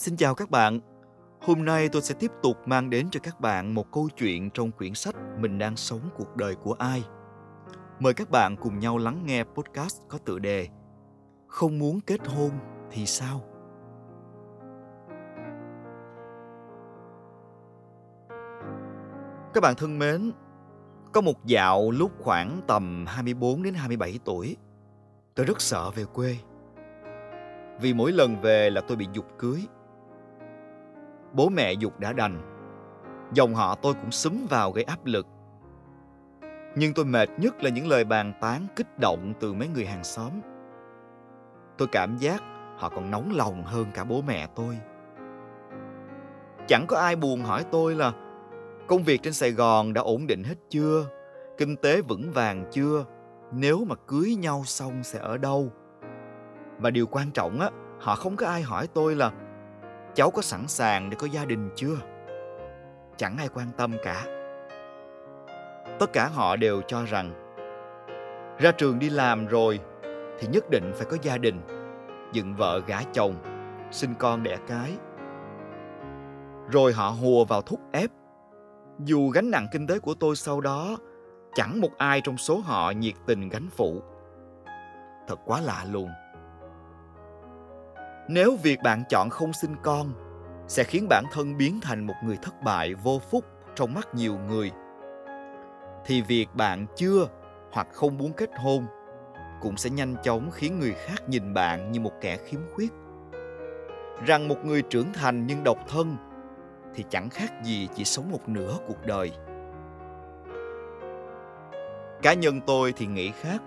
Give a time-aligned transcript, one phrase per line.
[0.00, 0.80] Xin chào các bạn.
[1.40, 4.70] Hôm nay tôi sẽ tiếp tục mang đến cho các bạn một câu chuyện trong
[4.70, 7.04] quyển sách Mình đang sống cuộc đời của ai.
[7.98, 10.68] Mời các bạn cùng nhau lắng nghe podcast có tựa đề
[11.46, 12.50] Không muốn kết hôn
[12.90, 13.40] thì sao?
[19.54, 20.32] Các bạn thân mến,
[21.12, 24.56] có một dạo lúc khoảng tầm 24 đến 27 tuổi,
[25.34, 26.36] tôi rất sợ về quê.
[27.80, 29.66] Vì mỗi lần về là tôi bị dục cưới.
[31.32, 32.42] Bố mẹ dục đã đành,
[33.32, 35.26] dòng họ tôi cũng xúm vào gây áp lực.
[36.76, 40.04] Nhưng tôi mệt nhất là những lời bàn tán kích động từ mấy người hàng
[40.04, 40.30] xóm.
[41.78, 42.42] Tôi cảm giác
[42.76, 44.78] họ còn nóng lòng hơn cả bố mẹ tôi.
[46.66, 48.12] Chẳng có ai buồn hỏi tôi là
[48.90, 51.06] Công việc trên Sài Gòn đã ổn định hết chưa?
[51.58, 53.04] Kinh tế vững vàng chưa?
[53.52, 55.72] Nếu mà cưới nhau xong sẽ ở đâu?
[56.78, 59.32] Và điều quan trọng á, họ không có ai hỏi tôi là
[60.14, 61.96] cháu có sẵn sàng để có gia đình chưa?
[63.16, 64.24] Chẳng ai quan tâm cả.
[65.98, 67.32] Tất cả họ đều cho rằng
[68.58, 69.80] ra trường đi làm rồi
[70.38, 71.60] thì nhất định phải có gia đình,
[72.32, 73.34] dựng vợ gả chồng,
[73.90, 74.92] sinh con đẻ cái.
[76.70, 78.10] Rồi họ hùa vào thúc ép
[79.04, 80.96] dù gánh nặng kinh tế của tôi sau đó
[81.54, 84.02] chẳng một ai trong số họ nhiệt tình gánh phụ
[85.28, 86.08] thật quá lạ luôn
[88.32, 90.12] nếu việc bạn chọn không sinh con,
[90.68, 94.38] sẽ khiến bản thân biến thành một người thất bại vô phúc trong mắt nhiều
[94.48, 94.70] người.
[96.04, 97.28] Thì việc bạn chưa
[97.72, 98.86] hoặc không muốn kết hôn
[99.60, 102.92] cũng sẽ nhanh chóng khiến người khác nhìn bạn như một kẻ khiếm khuyết.
[104.26, 106.16] Rằng một người trưởng thành nhưng độc thân
[106.94, 109.32] thì chẳng khác gì chỉ sống một nửa cuộc đời.
[112.22, 113.62] Cá nhân tôi thì nghĩ khác.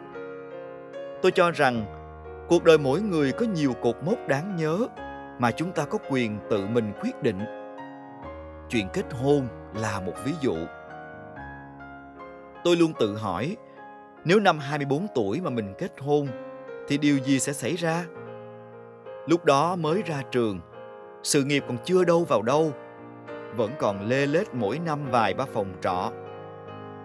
[1.21, 2.02] Tôi cho rằng
[2.47, 4.87] cuộc đời mỗi người có nhiều cột mốc đáng nhớ
[5.39, 7.39] mà chúng ta có quyền tự mình quyết định
[8.69, 10.55] chuyện kết hôn là một ví dụ
[12.63, 13.57] tôi luôn tự hỏi
[14.25, 16.27] nếu năm 24 tuổi mà mình kết hôn
[16.87, 18.05] thì điều gì sẽ xảy ra?
[19.27, 20.59] Lúc đó mới ra trường,
[21.23, 22.71] sự nghiệp còn chưa đâu vào đâu
[23.55, 26.11] vẫn còn lê lết mỗi năm vài ba phòng trọ.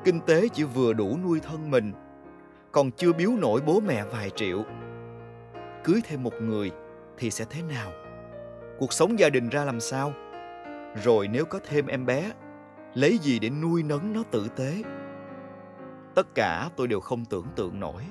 [0.04, 1.93] Kinh tế chỉ vừa đủ nuôi thân mình,
[2.72, 4.65] còn chưa biếu nổi bố mẹ vài triệu.
[5.84, 6.71] Cưới thêm một người
[7.19, 7.93] thì sẽ thế nào?
[8.78, 10.12] Cuộc sống gia đình ra làm sao?
[11.05, 12.33] Rồi nếu có thêm em bé,
[12.94, 14.83] lấy gì để nuôi nấng nó tử tế?
[16.15, 18.03] Tất cả tôi đều không tưởng tượng nổi.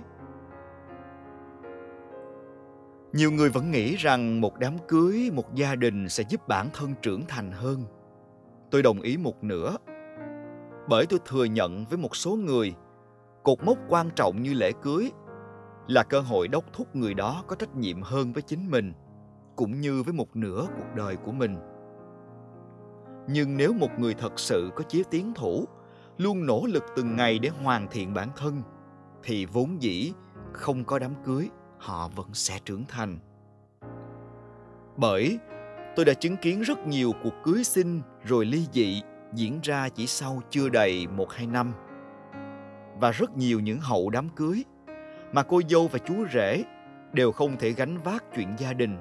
[3.14, 6.94] Nhiều người vẫn nghĩ rằng một đám cưới, một gia đình sẽ giúp bản thân
[7.02, 7.86] trưởng thành hơn
[8.72, 9.76] tôi đồng ý một nửa
[10.90, 12.74] bởi tôi thừa nhận với một số người
[13.44, 15.12] cột mốc quan trọng như lễ cưới
[15.88, 18.94] là cơ hội đốc thúc người đó có trách nhiệm hơn với chính mình,
[19.56, 21.58] cũng như với một nửa cuộc đời của mình
[23.30, 25.66] nhưng nếu một người thật sự có chí tiến thủ,
[26.18, 28.62] luôn nỗ lực từng ngày để hoàn thiện bản thân,
[29.24, 30.14] thì vốn dĩ
[30.53, 33.19] không có đám cưới, họ vẫn sẽ trưởng thành
[34.98, 35.40] bởi
[35.96, 39.02] tôi đã chứng kiến rất nhiều cuộc cưới xin rồi ly dị
[39.34, 41.74] diễn ra chỉ sau chưa đầy một hai năm.
[43.00, 44.64] Và rất nhiều những hậu đám cưới
[45.32, 46.64] mà cô dâu và chú rể
[47.14, 48.98] đều không thể gánh vác chuyện gia đình.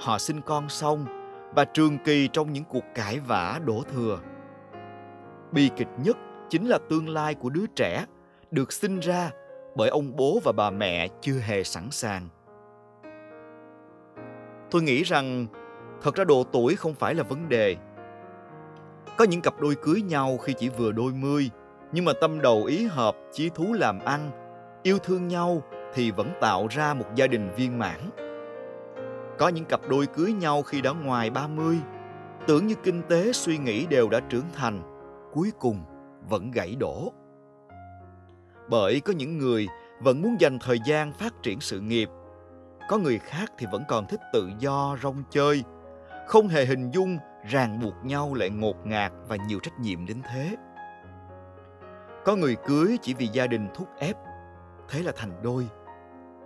[0.00, 1.06] Họ sinh con xong
[1.54, 4.18] và trường kỳ trong những cuộc cãi vã đổ thừa.
[5.52, 6.16] Bi kịch nhất
[6.50, 8.04] chính là tương lai của đứa trẻ
[8.50, 9.30] được sinh ra
[9.74, 12.28] bởi ông bố và bà mẹ chưa hề sẵn sàng
[14.70, 15.46] tôi nghĩ rằng
[16.02, 17.76] thật ra độ tuổi không phải là vấn đề
[19.16, 21.50] có những cặp đôi cưới nhau khi chỉ vừa đôi mươi,
[21.92, 24.30] nhưng mà tâm đầu ý hợp, chí thú làm ăn
[24.86, 25.62] yêu thương nhau
[25.94, 28.00] thì vẫn tạo ra một gia đình viên mãn.
[29.38, 31.76] Có những cặp đôi cưới nhau khi đã ngoài 30
[32.46, 34.82] tưởng như kinh tế, suy nghĩ đều đã trưởng thành,
[35.32, 35.84] cuối cùng
[36.28, 37.12] vẫn gãy đổ.
[38.68, 39.66] Bởi có những người
[40.00, 42.08] vẫn muốn dành thời gian phát triển sự nghiệp,
[42.88, 45.64] có người khác thì vẫn còn thích tự do, rong chơi,
[46.26, 47.18] không hề hình dung
[47.50, 50.56] ràng buộc nhau lại ngột ngạt và nhiều trách nhiệm đến thế.
[52.24, 54.16] Có người cưới chỉ vì gia đình thúc ép
[54.88, 55.66] thế là thành đôi.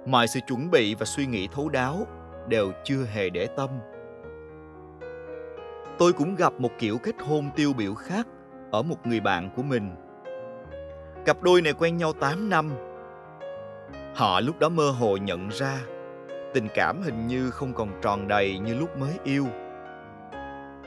[0.07, 2.07] Mọi sự chuẩn bị và suy nghĩ thấu đáo
[2.49, 3.71] đều chưa hề để tâm.
[5.99, 8.27] Tôi cũng gặp một kiểu kết hôn tiêu biểu khác
[8.73, 9.91] ở một người bạn của mình.
[11.27, 12.71] Cặp đôi này quen nhau 8 năm.
[14.15, 15.79] Họ lúc đó mơ hồ nhận ra,
[16.55, 19.47] tình cảm hình như không còn tròn đầy như lúc mới yêu.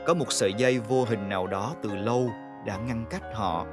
[0.06, 2.30] Có một sợi dây vô hình nào đó từ lâu
[2.66, 3.66] đã ngăn cách họ.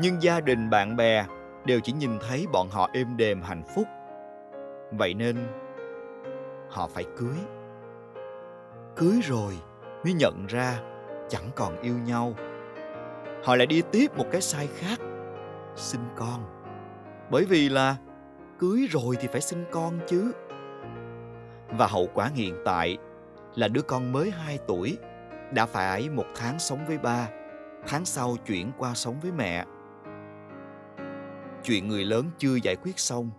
[0.00, 1.24] Nhưng gia đình bạn bè
[1.64, 3.86] đều chỉ nhìn thấy bọn họ êm đềm hạnh phúc.
[4.92, 5.36] Vậy nên,
[6.70, 7.36] họ phải cưới.
[8.96, 9.54] Cưới rồi
[10.04, 10.80] mới nhận ra
[11.28, 12.34] chẳng còn yêu nhau.
[13.44, 14.98] Họ lại đi tiếp một cái sai khác,
[15.76, 16.40] sinh con.
[17.30, 17.96] Bởi vì là
[18.58, 20.32] cưới rồi thì phải sinh con chứ.
[21.68, 22.98] Và hậu quả hiện tại
[23.54, 24.98] là đứa con mới 2 tuổi
[25.52, 27.28] đã phải một tháng sống với ba,
[27.86, 29.64] tháng sau chuyển qua sống với mẹ
[31.64, 33.30] chuyện người lớn chưa giải quyết xong,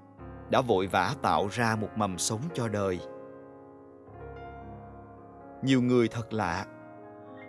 [0.49, 2.99] đã vội vã tạo ra một mầm sống cho đời.
[5.63, 6.65] Nhiều người thật lạ,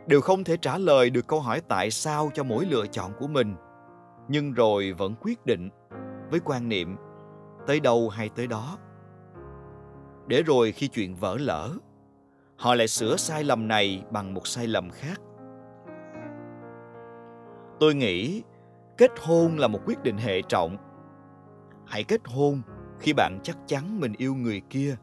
[0.06, 3.26] đều không thể trả lời được câu hỏi tại sao cho mỗi lựa chọn của
[3.26, 3.54] mình,
[4.28, 5.70] nhưng rồi vẫn quyết định
[6.30, 6.96] với quan niệm,
[7.66, 8.78] tới đâu hay tới đó.
[10.26, 11.70] Để rồi khi chuyện vỡ lỡ
[12.56, 15.20] họ lại sửa sai lầm này bằng một sai lầm khác.
[17.80, 18.42] Tôi nghĩ
[18.98, 20.76] kết hôn là một quyết định hệ trọng.
[21.86, 22.62] Hãy kết hôn
[23.00, 24.96] khi bạn chắc chắn mình yêu người kia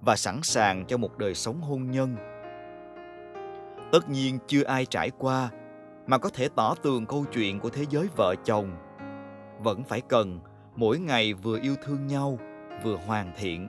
[0.00, 2.16] và sẵn sàng cho một đời sống hôn nhân.
[3.92, 5.50] Tất nhiên chưa ai trải qua
[6.06, 8.70] mà có thể tỏ tường câu chuyện của thế giới vợ chồng.
[9.62, 10.40] Vẫn phải cần
[10.76, 12.38] mỗi ngày vừa yêu thương nhau,
[12.84, 13.68] vừa hoàn thiện.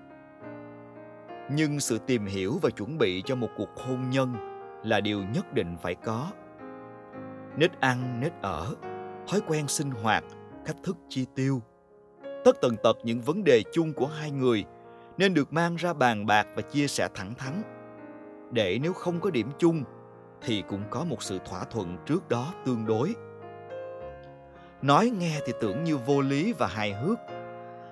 [1.52, 4.34] Nhưng sự tìm hiểu và chuẩn bị cho một cuộc hôn nhân
[4.84, 6.32] là điều nhất định phải có.
[7.58, 8.76] Nết ăn, nết ở
[9.32, 10.24] thói quen sinh hoạt,
[10.66, 11.62] cách thức chi tiêu.
[12.46, 14.66] Tất tần tật những vấn đề chung của hai người
[15.18, 17.62] nên được mang ra bàn bạc và chia sẻ thẳng thắn.
[18.52, 19.84] Để nếu không có điểm chung
[20.42, 23.16] thì cũng có một sự thỏa thuận trước đó tương đối.
[24.82, 27.20] Nói nghe thì tưởng như vô lý và hài hước,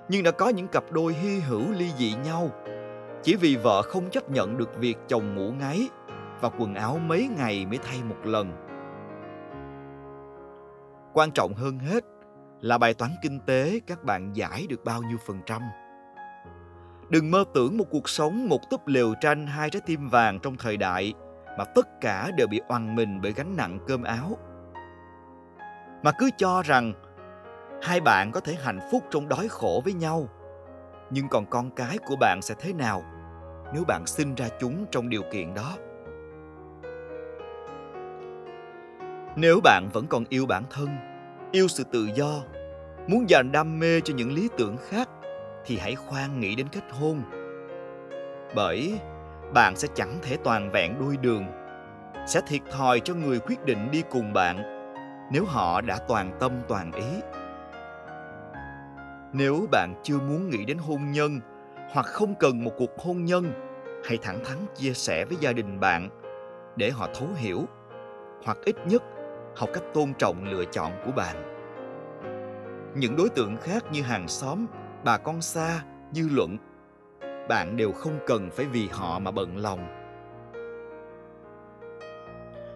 [0.09, 2.49] nhưng đã có những cặp đôi hy hữu ly dị nhau.
[3.23, 5.89] Chỉ vì vợ không chấp nhận được việc chồng ngủ ngáy
[6.41, 8.68] và quần áo mấy ngày mới thay một lần
[11.19, 12.03] quan trọng hơn hết
[12.61, 15.61] là bài toán kinh tế các bạn giải được bao nhiêu phần trăm.
[17.09, 20.57] Đừng mơ tưởng một cuộc sống, một túp lều tranh, hai trái tim vàng trong
[20.57, 21.13] thời đại
[21.57, 24.37] mà tất cả đều bị oằn mình bởi gánh nặng cơm áo.
[26.03, 26.93] Mà cứ cho rằng
[27.81, 30.29] hai bạn có thể hạnh phúc trong đói khổ với nhau,
[31.11, 33.03] nhưng còn con cái của bạn sẽ thế nào
[33.73, 35.77] nếu bạn sinh ra chúng trong điều kiện đó?
[39.35, 41.08] Nếu bạn vẫn còn yêu bản thân
[41.51, 42.43] yêu sự tự do.
[43.07, 45.09] Muốn dành đam mê cho những lý tưởng khác,
[45.65, 47.21] thì hãy khoan nghĩ đến kết hôn.
[48.55, 48.99] Bởi,
[49.53, 51.45] bạn sẽ chẳng thể toàn vẹn đôi đường.
[52.27, 54.57] Sẽ thiệt thòi cho người quyết định đi cùng bạn,
[55.31, 57.21] nếu họ đã toàn tâm, toàn ý.
[59.33, 61.39] Nếu bạn chưa muốn nghĩ đến hôn nhân,
[61.91, 63.51] hoặc không cần một cuộc hôn nhân,
[64.05, 66.09] hãy thẳng thắn chia sẻ với gia đình bạn
[66.75, 67.65] để họ thấu hiểu,
[68.45, 69.03] hoặc ít nhất
[69.59, 71.35] học cách tôn trọng lựa chọn của bạn.
[72.95, 74.65] Những đối tượng khác như hàng xóm,
[75.03, 76.57] bà con xa, dư luận,
[77.49, 79.87] bạn đều không cần phải vì họ mà bận lòng.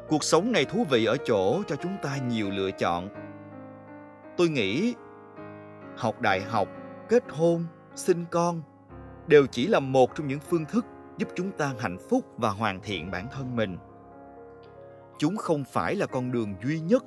[0.07, 3.09] Cuộc sống này thú vị ở chỗ cho chúng ta nhiều lựa chọn.
[4.37, 4.95] Tôi nghĩ,
[5.97, 6.67] học đại học,
[7.09, 7.65] kết hôn,
[7.95, 8.61] sinh con
[9.27, 10.85] đều chỉ là một trong những phương thức
[11.17, 13.77] giúp chúng ta hạnh phúc và hoàn thiện bản thân mình
[15.17, 17.03] chúng không phải là con đường duy nhất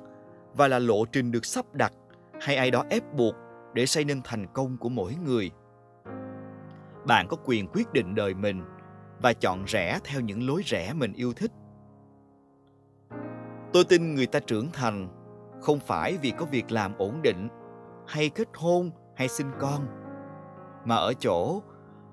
[0.53, 1.93] và là lộ trình được sắp đặt
[2.41, 3.35] hay ai đó ép buộc
[3.73, 5.51] để xây nên thành công của mỗi người.
[7.07, 8.61] Bạn có quyền quyết định đời mình
[9.21, 11.51] và chọn rẽ theo những lối rẽ mình yêu thích.
[13.73, 15.07] Tôi tin người ta trưởng thành
[15.61, 17.47] không phải vì có việc làm ổn định
[18.07, 19.87] hay kết hôn hay sinh con,
[20.85, 21.61] mà ở chỗ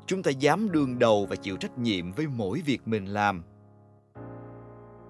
[0.06, 3.44] chúng ta dám đương đầu và chịu trách nhiệm với mỗi việc mình làm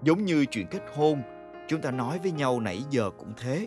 [0.04, 1.22] giống như chuyện kết hôn,
[1.68, 3.66] chúng ta nói với nhau nãy giờ cũng thế.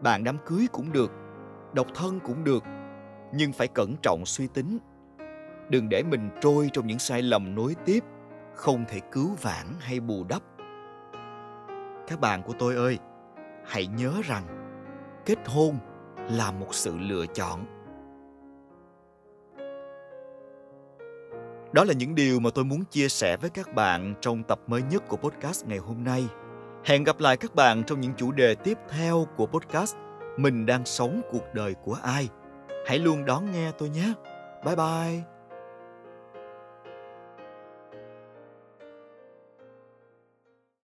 [0.00, 1.12] Bạn đám cưới cũng được,
[1.72, 2.64] độc thân cũng được,
[3.32, 4.78] nhưng phải cẩn trọng suy tính.
[5.68, 8.04] Đừng để mình trôi trong những sai lầm nối tiếp,
[8.54, 10.42] không thể cứu vãn hay bù đắp.
[12.06, 12.98] Các bạn của tôi ơi,
[13.66, 14.44] hãy nhớ rằng
[15.26, 15.78] kết hôn
[16.30, 17.81] là một sự lựa chọn.
[21.72, 24.82] Đó là những điều mà tôi muốn chia sẻ với các bạn trong tập mới
[24.82, 26.24] nhất của podcast ngày hôm nay.
[26.84, 29.96] Hẹn gặp lại các bạn trong những chủ đề tiếp theo của podcast
[30.36, 32.28] mình đang sống cuộc đời của ai.
[32.86, 34.12] Hãy luôn đón nghe tôi nhé.
[34.64, 35.31] Bye bye.